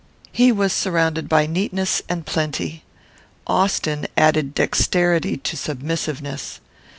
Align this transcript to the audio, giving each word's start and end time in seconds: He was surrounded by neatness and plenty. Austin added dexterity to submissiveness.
He 0.31 0.51
was 0.51 0.73
surrounded 0.73 1.29
by 1.29 1.45
neatness 1.45 2.01
and 2.09 2.25
plenty. 2.25 2.83
Austin 3.45 4.07
added 4.17 4.55
dexterity 4.55 5.37
to 5.37 5.55
submissiveness. 5.55 6.59